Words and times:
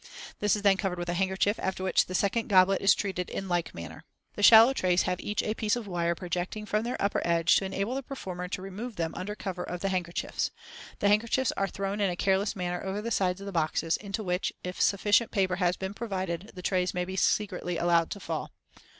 This 0.39 0.55
is 0.55 0.63
then 0.63 0.77
covered 0.77 0.97
with 0.97 1.09
a 1.09 1.13
handkerchief, 1.13 1.59
after 1.59 1.83
which 1.83 2.07
the 2.07 2.15
second 2.15 2.47
goblet 2.47 2.81
is 2.81 2.95
treated 2.95 3.29
in 3.29 3.47
like 3.47 3.71
manner. 3.75 4.03
The 4.33 4.41
shallow 4.41 4.73
trays 4.73 5.03
have 5.03 5.19
each 5.19 5.43
a 5.43 5.53
piece 5.53 5.75
of 5.75 5.85
wire 5.85 6.15
projecting 6.15 6.65
from 6.65 6.81
their 6.83 6.99
upper 6.99 7.21
edge 7.23 7.55
to 7.57 7.65
enable 7.65 7.93
the 7.93 8.01
performer 8.01 8.47
to 8.47 8.63
remove 8.63 8.95
them 8.95 9.13
under 9.15 9.35
cover 9.35 9.61
of 9.63 9.81
the 9.81 9.89
handkerchiefs. 9.89 10.49
The 11.01 11.07
handkerchiefs 11.07 11.51
are 11.51 11.67
thrown 11.67 12.01
in 12.01 12.09
a 12.09 12.15
careless 12.15 12.55
manner 12.55 12.81
over 12.83 12.99
the 12.99 13.11
sides 13.11 13.41
of 13.41 13.45
the 13.45 13.51
boxes, 13.51 13.95
into 13.95 14.23
which, 14.23 14.51
if 14.63 14.81
sufficient 14.81 15.29
paper 15.29 15.57
has 15.57 15.77
been 15.77 15.93
provided, 15.93 16.49
the 16.55 16.63
trays 16.63 16.95
may 16.95 17.05
be 17.05 17.15
secretly 17.15 17.77
allowed 17.77 18.09
to 18.09 18.19
fall. 18.19 18.49